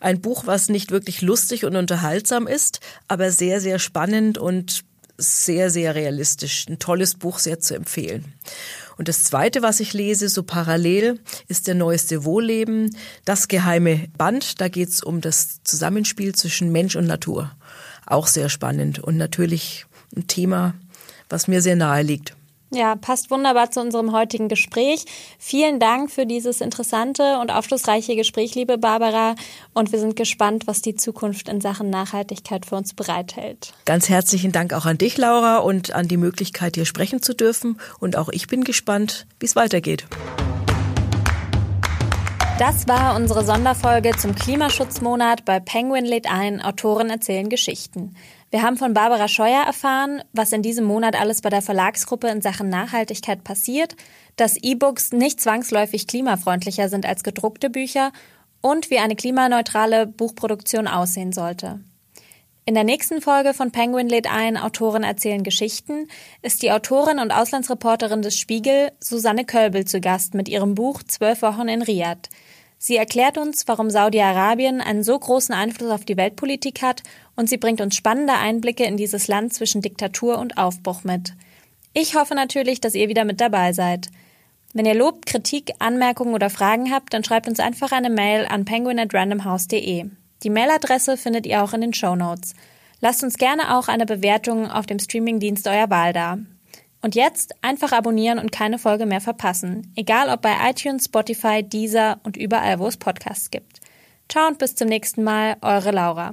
Ein 0.00 0.20
Buch, 0.20 0.46
was 0.46 0.68
nicht 0.68 0.90
wirklich 0.90 1.22
lustig 1.22 1.64
und 1.64 1.76
unterhaltsam 1.76 2.46
ist, 2.46 2.80
aber 3.06 3.30
sehr, 3.30 3.60
sehr 3.60 3.78
spannend 3.78 4.38
und 4.38 4.84
sehr, 5.18 5.68
sehr 5.70 5.94
realistisch. 5.94 6.66
Ein 6.68 6.78
tolles 6.78 7.16
Buch, 7.16 7.38
sehr 7.38 7.58
zu 7.58 7.74
empfehlen. 7.74 8.32
Und 8.96 9.08
das 9.08 9.24
Zweite, 9.24 9.62
was 9.62 9.80
ich 9.80 9.92
lese, 9.92 10.28
so 10.28 10.42
parallel, 10.42 11.20
ist 11.48 11.66
der 11.66 11.74
neueste 11.74 12.24
Wohlleben, 12.24 12.96
das 13.24 13.48
geheime 13.48 14.08
Band. 14.16 14.60
Da 14.60 14.68
geht 14.68 14.88
es 14.88 15.02
um 15.02 15.20
das 15.20 15.62
Zusammenspiel 15.62 16.34
zwischen 16.34 16.72
Mensch 16.72 16.96
und 16.96 17.06
Natur. 17.06 17.52
Auch 18.06 18.26
sehr 18.26 18.48
spannend 18.48 18.98
und 18.98 19.16
natürlich 19.16 19.86
ein 20.16 20.26
Thema, 20.26 20.74
was 21.28 21.46
mir 21.46 21.60
sehr 21.62 21.76
nahe 21.76 22.02
liegt. 22.02 22.34
Ja, 22.70 22.96
passt 22.96 23.30
wunderbar 23.30 23.70
zu 23.70 23.80
unserem 23.80 24.12
heutigen 24.12 24.48
Gespräch. 24.48 25.04
Vielen 25.38 25.80
Dank 25.80 26.10
für 26.10 26.26
dieses 26.26 26.60
interessante 26.60 27.38
und 27.40 27.50
aufschlussreiche 27.50 28.14
Gespräch, 28.14 28.54
liebe 28.54 28.76
Barbara. 28.76 29.36
Und 29.72 29.90
wir 29.90 29.98
sind 29.98 30.16
gespannt, 30.16 30.66
was 30.66 30.82
die 30.82 30.94
Zukunft 30.94 31.48
in 31.48 31.62
Sachen 31.62 31.88
Nachhaltigkeit 31.88 32.66
für 32.66 32.76
uns 32.76 32.92
bereithält. 32.92 33.72
Ganz 33.86 34.10
herzlichen 34.10 34.52
Dank 34.52 34.74
auch 34.74 34.84
an 34.84 34.98
dich, 34.98 35.16
Laura, 35.16 35.58
und 35.58 35.94
an 35.94 36.08
die 36.08 36.18
Möglichkeit, 36.18 36.74
hier 36.74 36.84
sprechen 36.84 37.22
zu 37.22 37.34
dürfen. 37.34 37.80
Und 38.00 38.16
auch 38.16 38.28
ich 38.28 38.48
bin 38.48 38.64
gespannt, 38.64 39.26
wie 39.40 39.46
es 39.46 39.56
weitergeht. 39.56 40.04
Das 42.58 42.88
war 42.88 43.14
unsere 43.14 43.44
Sonderfolge 43.44 44.16
zum 44.16 44.34
Klimaschutzmonat 44.34 45.44
bei 45.44 45.60
Penguin 45.60 46.04
lädt 46.04 46.28
ein, 46.28 46.60
Autoren 46.60 47.08
erzählen 47.08 47.48
Geschichten. 47.48 48.16
Wir 48.50 48.62
haben 48.62 48.76
von 48.76 48.94
Barbara 48.94 49.28
Scheuer 49.28 49.62
erfahren, 49.64 50.24
was 50.32 50.50
in 50.50 50.62
diesem 50.62 50.84
Monat 50.84 51.14
alles 51.14 51.40
bei 51.40 51.50
der 51.50 51.62
Verlagsgruppe 51.62 52.26
in 52.26 52.42
Sachen 52.42 52.68
Nachhaltigkeit 52.68 53.44
passiert, 53.44 53.94
dass 54.34 54.56
E-Books 54.56 55.12
nicht 55.12 55.40
zwangsläufig 55.40 56.08
klimafreundlicher 56.08 56.88
sind 56.88 57.06
als 57.06 57.22
gedruckte 57.22 57.70
Bücher 57.70 58.10
und 58.60 58.90
wie 58.90 58.98
eine 58.98 59.14
klimaneutrale 59.14 60.08
Buchproduktion 60.08 60.88
aussehen 60.88 61.32
sollte. 61.32 61.78
In 62.68 62.74
der 62.74 62.84
nächsten 62.84 63.22
Folge 63.22 63.54
von 63.54 63.70
Penguin 63.72 64.10
lädt 64.10 64.30
ein, 64.30 64.58
Autoren 64.58 65.02
erzählen 65.02 65.42
Geschichten, 65.42 66.06
ist 66.42 66.60
die 66.60 66.70
Autorin 66.70 67.18
und 67.18 67.32
Auslandsreporterin 67.32 68.20
des 68.20 68.36
Spiegel 68.36 68.92
Susanne 69.00 69.46
Kölbel 69.46 69.86
zu 69.86 70.02
Gast 70.02 70.34
mit 70.34 70.50
ihrem 70.50 70.74
Buch 70.74 71.02
Zwölf 71.02 71.40
Wochen 71.40 71.66
in 71.68 71.80
Riyadh. 71.80 72.28
Sie 72.76 72.96
erklärt 72.98 73.38
uns, 73.38 73.66
warum 73.68 73.88
Saudi-Arabien 73.88 74.82
einen 74.82 75.02
so 75.02 75.18
großen 75.18 75.54
Einfluss 75.54 75.90
auf 75.90 76.04
die 76.04 76.18
Weltpolitik 76.18 76.82
hat 76.82 77.02
und 77.36 77.48
sie 77.48 77.56
bringt 77.56 77.80
uns 77.80 77.96
spannende 77.96 78.34
Einblicke 78.34 78.84
in 78.84 78.98
dieses 78.98 79.28
Land 79.28 79.54
zwischen 79.54 79.80
Diktatur 79.80 80.36
und 80.36 80.58
Aufbruch 80.58 81.04
mit. 81.04 81.32
Ich 81.94 82.16
hoffe 82.16 82.34
natürlich, 82.34 82.82
dass 82.82 82.94
ihr 82.94 83.08
wieder 83.08 83.24
mit 83.24 83.40
dabei 83.40 83.72
seid. 83.72 84.10
Wenn 84.74 84.84
ihr 84.84 84.94
Lob, 84.94 85.24
Kritik, 85.24 85.72
Anmerkungen 85.78 86.34
oder 86.34 86.50
Fragen 86.50 86.92
habt, 86.92 87.14
dann 87.14 87.24
schreibt 87.24 87.48
uns 87.48 87.60
einfach 87.60 87.92
eine 87.92 88.10
Mail 88.10 88.44
an 88.44 88.66
penguin@randomhouse.de. 88.66 90.10
Die 90.42 90.50
Mailadresse 90.50 91.16
findet 91.16 91.46
ihr 91.46 91.62
auch 91.62 91.72
in 91.72 91.80
den 91.80 91.94
Show 91.94 92.14
Notes. 92.14 92.54
Lasst 93.00 93.22
uns 93.22 93.38
gerne 93.38 93.76
auch 93.76 93.88
eine 93.88 94.06
Bewertung 94.06 94.70
auf 94.70 94.86
dem 94.86 94.98
Streamingdienst 94.98 95.66
eurer 95.66 95.90
Wahl 95.90 96.12
da. 96.12 96.38
Und 97.00 97.14
jetzt 97.14 97.54
einfach 97.62 97.92
abonnieren 97.92 98.38
und 98.38 98.50
keine 98.50 98.78
Folge 98.78 99.06
mehr 99.06 99.20
verpassen. 99.20 99.92
Egal 99.94 100.28
ob 100.30 100.42
bei 100.42 100.54
iTunes, 100.68 101.04
Spotify, 101.04 101.62
Deezer 101.62 102.18
und 102.24 102.36
überall, 102.36 102.80
wo 102.80 102.86
es 102.88 102.96
Podcasts 102.96 103.50
gibt. 103.50 103.80
Ciao 104.28 104.48
und 104.48 104.58
bis 104.58 104.74
zum 104.74 104.88
nächsten 104.88 105.22
Mal, 105.22 105.56
eure 105.60 105.92
Laura. 105.92 106.32